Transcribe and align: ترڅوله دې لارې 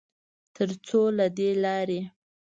ترڅوله 0.55 1.25
دې 1.37 1.49
لارې 1.63 1.99